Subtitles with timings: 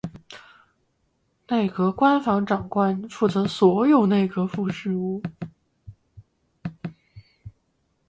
[1.49, 5.21] 内阁官房长官负责所有内阁府事务。